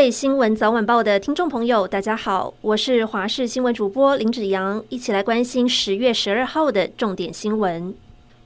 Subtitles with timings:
[0.00, 7.94] 位新闻早晚报的听众朋友，大家好，我是华视新闻主播林子阳，一起来关心十月十二号的重点新闻。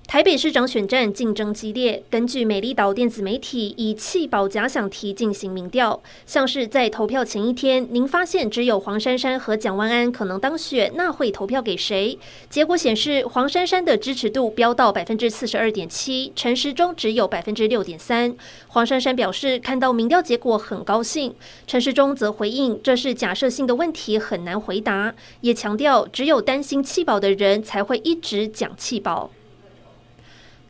[0.06, 12.16] 台北市长选战竞争激烈，根据美丽岛电子媒体以弃保假想题进行民调，像是在投票前一天，您发现只有黄珊珊和蒋万安可能当选，那会投票给谁？
[12.48, 18.36] 结果显示，黄珊珊的支持度飙到百分之四十二点七，陈时中只有百分之六点三。
[18.68, 21.34] 黄珊珊表示看到民调结果很高兴，
[21.66, 29.30] 陈时中则回应这是假设性的问题，很难回答，也强调只有担心弃保的人才会一直讲弃保。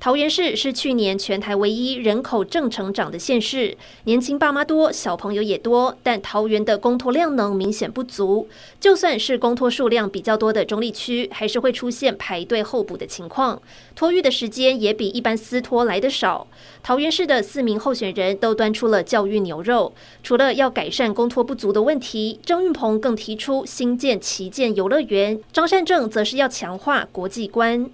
[0.04, 8.46] 桃园市是去年全台唯一人口正成长的县市，年轻爸妈多，小朋友也多，但桃园的公托量能明显不足。
[8.78, 13.62] 就算是公托数量比较多的中立区，还是会出现排队候补的情况，
[13.96, 16.46] 托育的时间也比一般私托来得少。
[16.82, 27.88] 桃园市的四名候选人都端出了教育牛肉，除了要改善公托不足的问题，郑运鹏更提出新建旗舰游乐园，张善政则是要强化国际观。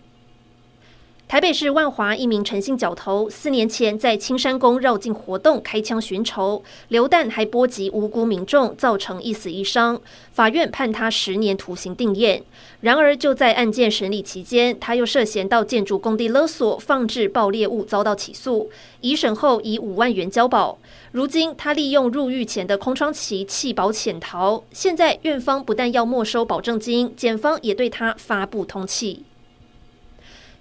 [1.30, 10.00] 台北市万华一名陈姓角头，四年前在青山宫绕境活动开枪寻仇，流弹还波及无辜民众，造成一死一伤。
[10.32, 12.42] 法院判他十年徒刑定谳。
[12.80, 18.68] 然而就在案件审理期间，他又涉嫌到建筑工地勒索、放置爆裂物，遭到起诉。
[19.00, 20.78] 一审后以五万元交保。
[21.12, 24.64] 如今他利用入狱前的空窗期弃保潜逃。
[24.72, 29.18] 现在院方不但要没收保证金，检方也对他发布通缉。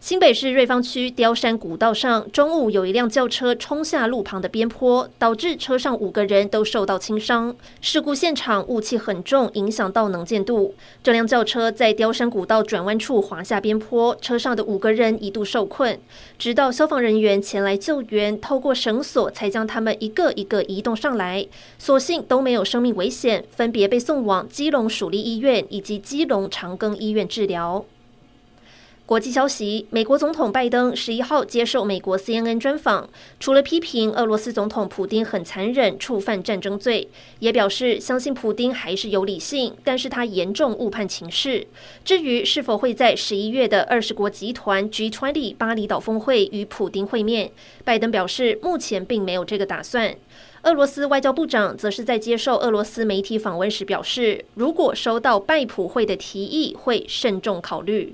[0.01, 7.53] 新北市瑞芳区雕山古道上，中午有一辆轿车冲下路旁的边坡，导致车上五个人都受到轻伤。
[7.81, 10.73] 事故现场雾气很重，影响到能见度。
[11.03, 15.99] 这辆轿车在雕山古道转弯处滑下边坡，车上的五个人一度受困，
[16.37, 21.45] 直到消防人员前来救援，透过绳索才将他们一个一个移动上来。
[21.77, 27.85] 所幸都没有生命危险，分别被送往基隆署立医院以及基隆长庚医院治疗。
[29.09, 33.09] 国际消息：美国总统拜登十一号接受美国 CNN 专访，
[33.39, 37.09] 除了批评俄罗斯总统普丁很残忍、触犯战争罪，
[37.39, 41.65] 也表示相信普丁还是有理性，但是他严重误判情势。
[42.05, 47.49] 至于是否会在十一月的二十国集团 G20 巴厘岛峰会与普丁会面，
[47.83, 50.15] 拜登表示目前并没有这个打算。
[50.61, 58.13] 俄罗斯外交部长则是在接受俄罗斯媒体访问时表示，如果收到拜普会的提议，会慎重考虑。